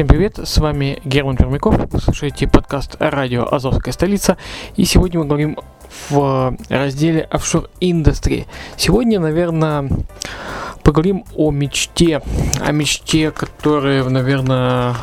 [0.00, 4.38] Всем привет, с вами Герман Пермяков, вы слушаете подкаст «Радио Азовская столица»,
[4.74, 5.58] и сегодня мы говорим
[6.08, 8.46] в разделе «Офшор Индустрии».
[8.78, 9.90] Сегодня, наверное,
[10.82, 12.22] поговорим о мечте,
[12.60, 14.96] о мечте, которая, наверное,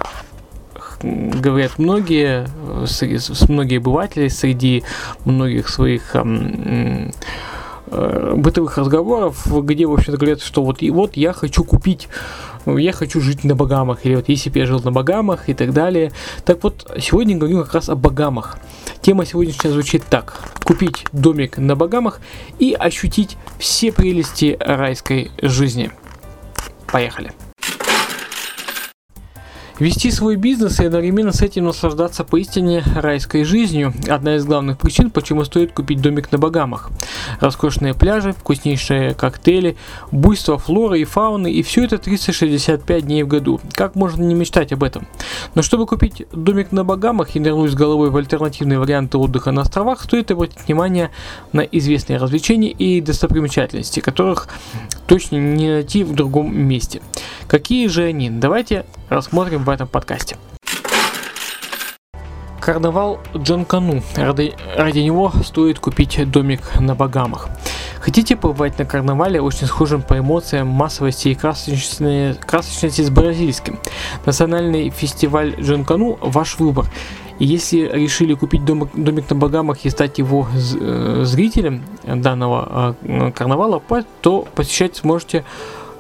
[1.04, 2.48] говорят многие,
[2.82, 4.84] э, многие обыватели среди
[5.26, 6.16] многих своих
[7.90, 12.10] бытовых разговоров, где, в общем-то, говорят, что вот, и вот я хочу купить,
[12.66, 15.74] я хочу жить на Багамах, или вот если бы я жил на Багамах и так
[15.74, 16.12] далее.
[16.46, 18.58] Так вот, сегодня говорим как раз о Багамах.
[19.02, 20.38] Тема сегодняшняя звучит так.
[20.66, 22.20] Купить домик на Багамах
[22.60, 25.92] и ощутить все прелести райской жизни.
[26.92, 27.32] Поехали.
[29.80, 35.12] Вести свой бизнес и одновременно с этим наслаждаться поистине райской жизнью– одна из главных причин,
[35.12, 36.90] почему стоит купить домик на Багамах.
[37.42, 39.78] Роскошные пляжи, вкуснейшие коктейли,
[40.12, 43.62] буйство флоры и фауны, и все это 365 дней в году.
[43.74, 45.08] Как можно не мечтать об этом?
[45.54, 49.62] Но чтобы купить домик на Багамах и нырнуть с головой в альтернативные варианты отдыха на
[49.62, 51.12] островах, стоит обратить внимание
[51.54, 54.48] на известные развлечения и достопримечательности, которых
[55.06, 57.00] точно не найти в другом месте.
[57.48, 58.30] Какие же они?
[58.30, 60.36] Давайте рассмотрим в этом подкасте.
[62.60, 64.04] Карнавал Джанкану.
[64.18, 67.48] Ради, ради него стоит купить домик на Багамах.
[68.02, 73.80] Хотите побывать на карнавале, очень схожим по эмоциям, массовости и красочности, красочности с бразильским?
[74.26, 76.86] Национальный фестиваль Джанкану– ваш выбор.
[77.40, 83.32] И если решили купить домик, домик на Багамах и стать его э, зрителем данного э,
[83.32, 83.82] карнавала,
[84.22, 85.46] то посещать сможете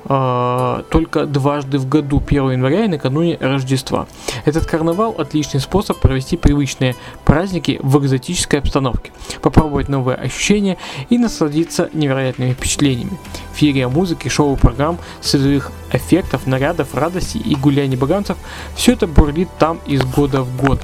[0.07, 4.07] э, только дважды в году, 1 января и накануне Рождества.
[4.45, 6.95] Этот карнавал– отличный способ провести привычные
[7.25, 10.77] праздники в экзотической обстановке, попробовать новые ощущения
[11.09, 13.17] и насладиться невероятными впечатлениями.
[13.53, 18.37] Феерия музыки, шоу-программ, световых эффектов, нарядов, радости и гуляний багамцев–
[18.75, 20.79] все это бурлит там из года в год.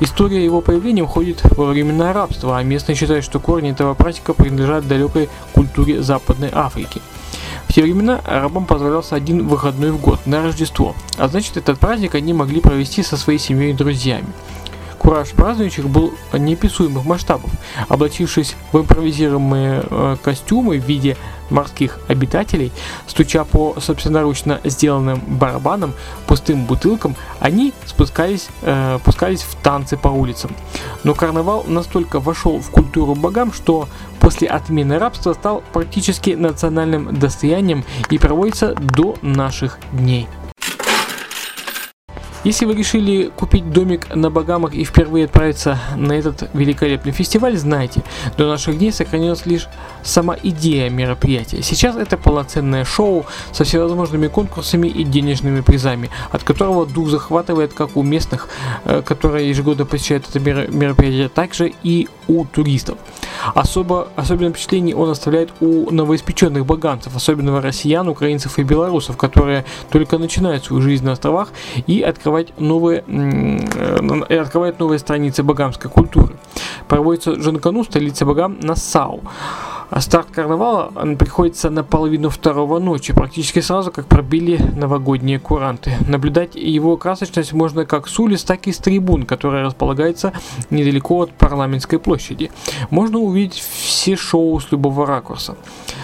[0.00, 4.88] История его появления уходит во времена рабства, а местные считают, что корни этого праздника принадлежат
[4.88, 7.00] далекой культуре Западной Африки.
[7.74, 12.32] Те времена рабам позволялся один выходной в год на Рождество, а значит этот праздник они
[12.32, 14.28] могли провести со своей семьей и друзьями.
[15.04, 17.50] Кураж празднующих был неописуемых масштабов.
[17.88, 21.18] Облачившись в импровизируемые э, костюмы в виде
[21.50, 22.72] морских обитателей,
[23.06, 25.92] стуча по собственноручно сделанным барабанам,
[26.26, 30.52] пустым бутылкам, они спускались, э, пускались в танцы по улицам.
[31.04, 33.90] Но карнавал настолько вошел в культуру богам, что
[34.20, 40.28] после отмены рабства стал практически национальным достоянием и проводится до наших дней.
[42.44, 48.04] Если вы решили купить домик на Багамах и впервые отправиться на этот великолепный фестиваль, знайте,
[48.36, 49.66] до наших дней сохранилась лишь
[50.02, 51.62] сама идея мероприятия.
[51.62, 57.96] Сейчас это полноценное шоу со всевозможными конкурсами и денежными призами, от которого дух захватывает как
[57.96, 58.50] у местных,
[58.84, 62.98] э, которые ежегодно посещают это меро- мероприятие, так же и у туристов.
[63.54, 70.18] Особо, особенное впечатление он оставляет у новоиспеченных баганцев, особенно россиян, украинцев и белорусов, которые только
[70.18, 71.48] начинают свою жизнь на островах
[71.86, 76.36] и открывать новые, э, и открывают новые страницы багамской культуры.
[76.88, 79.22] Проводится Джанкану, столица Багам, на САУ.
[79.90, 85.92] А старт карнавала приходится на половину второго ночи, практически сразу, как пробили новогодние куранты.
[86.08, 90.32] Наблюдать его красочность можно как с улиц, так и с трибун, которая располагается
[90.70, 92.50] недалеко от парламентской площади.
[92.90, 95.56] Можно увидеть все шоу с любого ракурса.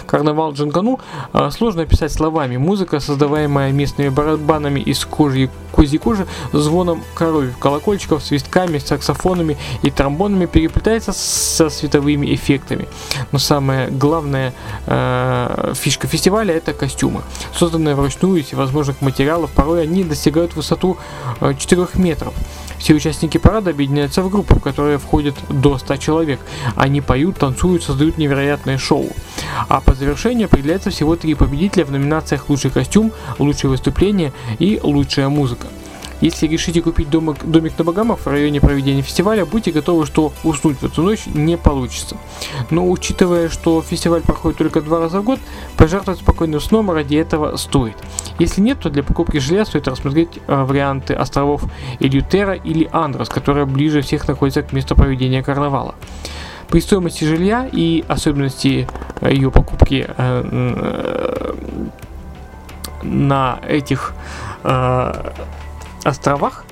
[0.05, 0.99] Карнавал Джанкану
[1.33, 2.57] э, сложно описать словами.
[2.57, 10.45] Музыка, создаваемая местными барабанами из кожи козьей кожи, звоном коровьев, колокольчиков, свистками, саксофонами и тромбонами
[10.45, 12.87] переплетается со световыми эффектами.
[13.31, 14.53] Но самое главная
[14.85, 17.21] э, фишка фестиваля это костюмы.
[17.53, 20.97] Созданные вручную из всевозможных материалов, порой они достигают высоту
[21.39, 22.33] э, 4 метров.
[22.77, 26.39] Все участники парада объединяются в группы, в которые входят до 100 человек.
[26.75, 29.07] Они поют, танцуют, создают невероятное шоу.
[29.67, 35.29] А по завершению определяется всего три победителя в номинациях «Лучший костюм», «Лучшее выступление» и «Лучшая
[35.29, 35.67] музыка».
[36.21, 40.77] Если решите купить домик, домик на Багамах в районе проведения фестиваля, будьте готовы, что уснуть
[40.77, 42.15] в эту ночь не получится.
[42.69, 45.39] Но учитывая, что фестиваль проходит только два раза в год,
[45.77, 47.95] пожертвовать спокойным сном ради этого стоит.
[48.37, 51.63] Если нет, то для покупки жилья стоит рассмотреть э, варианты островов
[51.99, 55.95] Элютера или Андрос, которые ближе всех находятся к месту проведения карнавала.
[56.69, 58.87] При стоимости жилья и особенности
[59.21, 61.53] э, ее покупки э, э,
[63.03, 64.13] на этих
[64.63, 65.31] э,
[66.03, 66.65] островах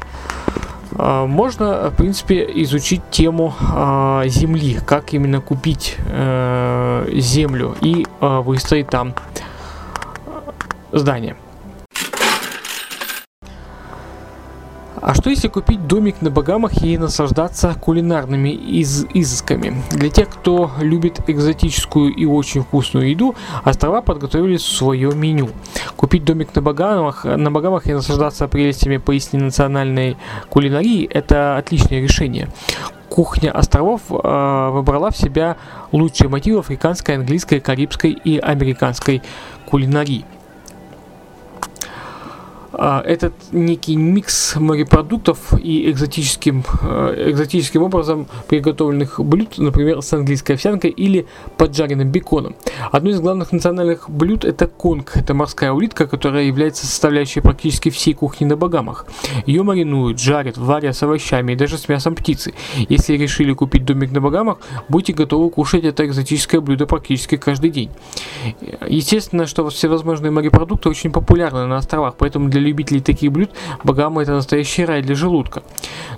[0.92, 8.40] э, можно, в принципе, изучить тему э, земли, как именно купить э, землю и э,
[8.40, 9.14] выстроить там
[10.92, 11.36] здание.
[15.01, 19.81] А что если купить домик на Багамах и наслаждаться кулинарными из изысками?
[19.92, 25.50] Для тех, кто любит экзотическую и очень вкусную еду, острова подготовили свое меню.
[25.96, 30.18] Купить домик на Багамах, на Багамах и наслаждаться прелестями поистине национальной
[30.50, 32.50] кулинарии– это отличное решение.
[33.07, 35.56] Кухня островов э, выбрала в себя
[35.92, 39.22] лучшие мотивы африканской, английской, карибской и американской
[39.66, 40.25] кулинарии.
[42.81, 50.54] А, этот некий микс морепродуктов и экзотическим, э, экзотическим образом приготовленных блюд, например, с английской
[50.54, 51.28] овсянкой или
[51.58, 52.56] поджаренным беконом.
[52.90, 58.14] Одно из главных национальных блюд это конг, это морская улитка, которая является составляющей практически всей
[58.14, 59.06] кухни на Багамах.
[59.46, 62.54] Ее маринуют, жарят, варят с овощами и даже с мясом птицы.
[62.88, 67.90] Если решили купить домик на Багамах, будьте готовы кушать это экзотическое блюдо практически каждый день.
[68.88, 73.51] Естественно, что всевозможные морепродукты очень популярны на островах, поэтому для любителей таких блюд
[73.83, 75.63] Багама это настоящий рай для желудка.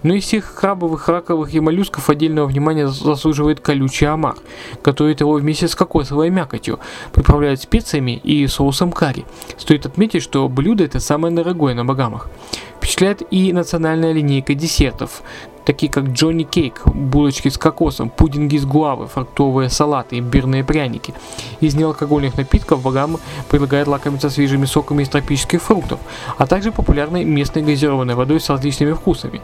[0.03, 4.36] Но из всех крабовых, раковых и моллюсков отдельного внимания заслуживает колючий омар.
[4.83, 6.80] Готовят его вместе с кокосовой мякотью,
[7.13, 9.25] приправляют специями и соусом карри.
[9.57, 12.30] Стоит отметить, что блюдо это самое дорогое на Багамах.
[12.77, 15.21] Впечатляет и национальная линейка десертов,
[15.66, 21.13] такие как Джонни Кейк, булочки с кокосом, пудинги с гуавы, фруктовые салаты, имбирные пряники.
[21.60, 23.19] Из неалкогольных напитков Багамы
[23.50, 26.00] предлагает лакомиться свежими соками из тропических фруктов,
[26.38, 29.42] а также популярной местной газированной водой с различными вкусами.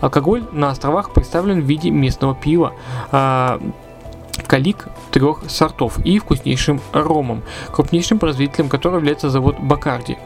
[0.00, 2.72] Алкоголь на островах представлен в виде местного пива,
[3.10, 3.60] а,
[4.46, 7.42] калик трех сортов и вкуснейшим ромом,
[7.72, 10.18] крупнейшим производителем которого является завод Бакарди.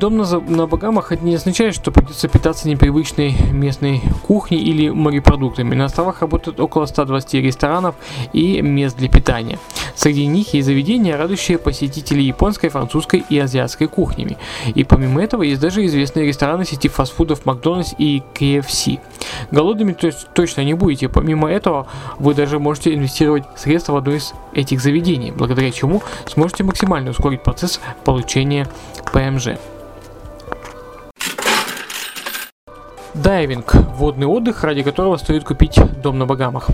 [0.00, 5.74] Дом на, на Багамах это не означает, что придется питаться непривычной местной кухней или морепродуктами.
[5.74, 7.96] На островах работают около 120 ресторанов
[8.32, 9.58] и мест для питания.
[9.94, 14.38] Среди них есть заведения, радующие посетителей японской, французской и азиатской кухнями.
[14.74, 19.00] И помимо этого есть даже известные рестораны сети фастфудов Макдональдс и KFC.
[19.50, 21.10] Голодными то точно не будете.
[21.10, 21.86] Помимо этого,
[22.18, 27.42] вы даже можете инвестировать средства в одно из этих заведений, благодаря чему сможете максимально ускорить
[27.42, 28.66] процесс получения
[29.12, 29.58] ПМЖ.
[33.22, 36.68] Дайвинг– водный отдых, ради которого стоит купить дом на Багамах.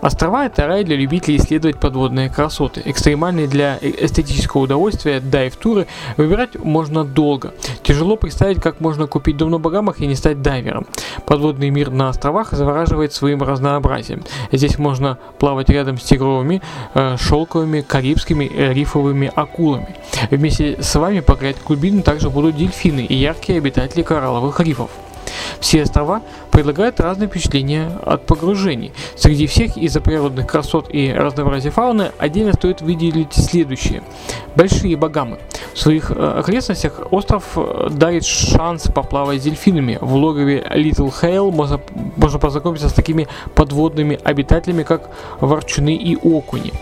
[0.00, 2.80] Острова– это рай для любителей исследовать подводные красоты.
[2.86, 5.86] Экстремальные для э, эстетического удовольствия дайв-туры
[6.16, 7.52] выбирать можно долго.
[7.82, 10.86] Тяжело представить, как можно купить дом на Багамах и не стать дайвером.
[11.26, 14.24] Подводный мир на островах завораживает своим разнообразием.
[14.52, 16.62] Здесь можно плавать рядом с тигровыми,
[16.94, 19.96] э, шелковыми, карибскими, э, рифовыми акулами.
[20.30, 24.90] Вместе с вами покорять глубину также будут дельфины и яркие обитатели коралловых рифов.
[25.60, 28.92] Все острова предлагают разные впечатления от погружений.
[29.16, 34.02] Среди всех из-за природных красот и разнообразия фауны отдельно стоит выделить следующее.
[34.56, 35.38] Большие Багамы.
[35.74, 39.98] В своих э, окрестностях остров э, дарит шанс поплавать с дельфинами.
[40.00, 41.80] В логове Little Hale можно,
[42.16, 46.72] можно познакомиться с такими подводными обитателями, как ворчуны и окуни.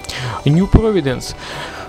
[0.45, 1.35] New Providence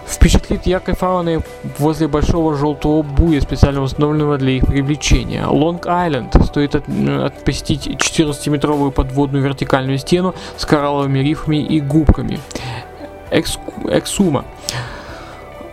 [0.08, 1.42] впечатлит яркой фауной
[1.78, 5.46] возле большого желтого буя, специально установленного для их привлечения.
[5.46, 12.40] Лонг-Айленд стоит от, отпустить 14-метровую подводную вертикальную стену с коралловыми рифами и губками.
[13.32, 14.46] Эксума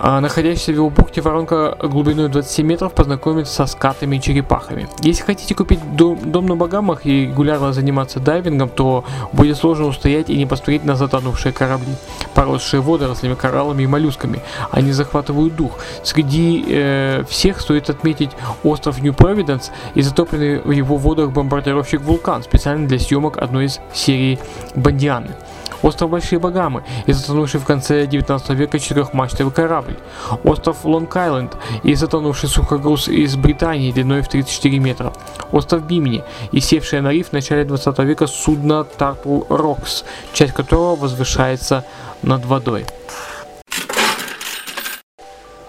[0.02, 4.88] а находящаяся в его бухте воронка глубиной 27 метров познакомится со скатами и черепахами.
[5.02, 10.30] Если хотите купить дом, дом на Багамах и регулярно заниматься дайвингом, то будет сложно устоять
[10.30, 11.94] и не посмотреть на затонувшие корабли,
[12.34, 14.40] поросшие водорослями, кораллами и моллюсками.
[14.70, 15.72] Они захватывают дух.
[16.02, 18.30] Среди э, всех стоит отметить
[18.64, 24.38] остров Нью-Провиденс и затопленный в его водах бомбардировщик Вулкан, специально для съемок одной из серий
[24.74, 25.36] Бандианы
[25.82, 29.96] остров Большие Багамы и затонувший в конце 19 века четырехмачтовый корабль,
[30.44, 35.12] остров Лонг-Айленд и затонувший сухогруз из Британии длиной в 34 метра,
[35.52, 36.22] остров Бимини
[36.52, 41.84] и севшее на риф в начале 20 века судно Тарпл Рокс, часть которого возвышается
[42.22, 42.86] над водой.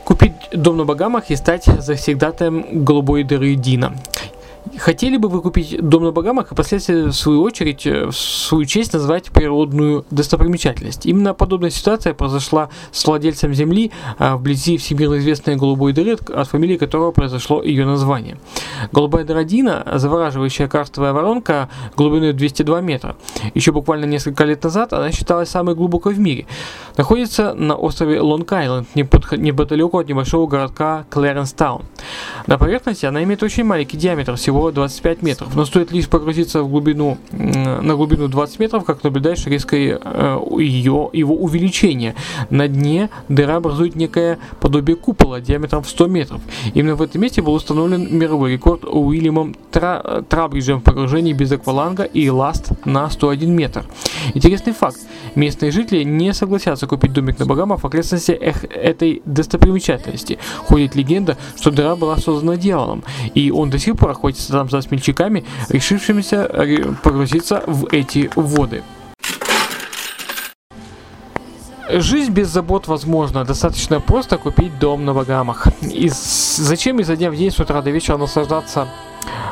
[0.03, 3.94] Купить дом на Багамах и стать завсегдатаем голубой дыры Дина.
[4.77, 8.65] Хотели бы вы купить дом на Багамах и впоследствии, в свою очередь, э, в свою
[8.65, 11.06] честь назвать природную достопримечательность?
[11.06, 16.77] Именно подобная ситуация произошла с владельцем земли а, вблизи всемирно известной голубой дыры, от фамилии
[16.77, 18.38] которого произошло ее название.
[18.91, 23.15] Голубая дыра Дина– завораживающая карстовая воронка глубиной 202 метра.
[23.56, 26.46] Еще буквально несколько лет назад она считалась самой глубокой в мире.
[26.98, 31.84] Находится на острове Лонг-Айленд, неподалеку от небольшого городка Клэренстаун.
[32.48, 35.55] На поверхности она имеет очень маленький диаметр, всего всего 25 метров.
[35.55, 41.10] Но стоит лишь погрузиться в глубину, на глубину 20 метров, как наблюдаешь резкое э, ее,
[41.13, 42.15] его увеличение.
[42.50, 46.41] На дне дыра образует некое подобие купола диаметром в 100 метров.
[46.74, 52.03] Именно в этом месте был установлен мировой рекорд Уильямом Тра Трабриджем в погружении без акваланга
[52.03, 53.86] и ласт на 101 метр.
[54.34, 55.00] Интересный факт.
[55.36, 60.39] Местные жители не согласятся купить домик на Багамах в окрестностях этой достопримечательности.
[60.65, 63.03] Ходит легенда, что дыра была создана дьяволом,
[63.34, 66.50] и он до сих пор охотится там за смельчаками, решившимися
[67.03, 68.83] погрузиться в эти воды.
[71.93, 73.43] Жизнь без забот возможна.
[73.43, 75.67] Достаточно просто купить дом на Багамах.
[75.81, 78.88] И зачем изо дня в день с утра до вечера наслаждаться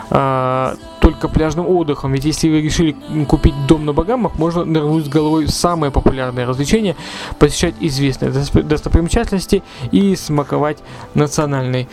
[0.09, 2.13] э, только пляжным отдыхом?
[2.13, 6.45] Ведь если вы решили купить дом на Багамах, можно нырнуть с головой в самые популярные
[6.45, 6.95] развлечения,
[7.39, 10.77] посещать известные достопримечательности и смаковать
[11.15, 11.89] национальной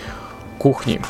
[0.59, 1.01] кухни.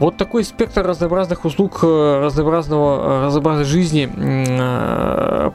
[0.00, 5.50] Вот такой спектр разнообразных услуг, э, разнообразного, э, разнообразной жизни э,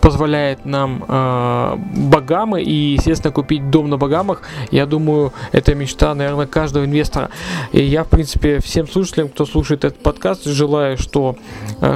[0.00, 4.42] позволяет нам э, Багамы и, естественно, купить дом на Багамах.
[4.70, 7.30] Я думаю, это мечта, наверное, каждого инвестора.
[7.72, 11.34] И я, в принципе, всем слушателям, кто слушает этот подкаст, желаю, что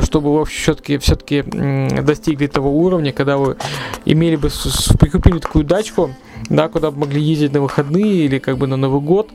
[0.03, 1.43] чтобы вы все-таки все-таки
[2.03, 3.57] достигли того уровня, когда вы
[4.05, 4.49] имели бы
[4.99, 6.11] прикупили такую дачку,
[6.50, 9.30] да, куда бы могли ездить на выходные или как бы на Новый год.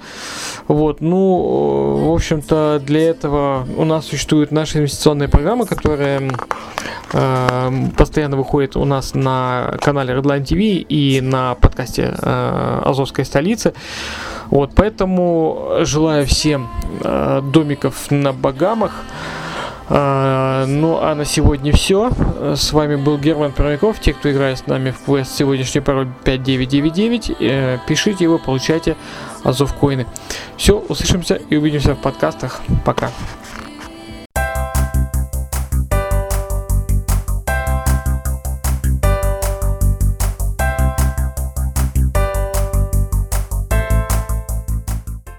[0.68, 6.30] Вот, ну, в общем-то, для этого у нас существует наша инвестиционная программа, которая
[7.14, 13.74] э, постоянно выходит у нас на канале Redline TV и на подкасте э, Азовской столицы.
[14.48, 16.70] Вот, поэтому желаю всем
[17.02, 18.92] э, домиков на Багамах.
[19.88, 22.12] А, ну а на сегодня все.
[22.56, 24.00] С вами был Герман Пермяков.
[24.00, 28.96] Те, кто играет с нами в квест сегодняшний пароль 5999, э, пишите его, получайте
[29.44, 30.08] Азов коины.
[30.58, 32.62] Все, услышимся и увидимся в подкастах.
[32.84, 33.12] Пока.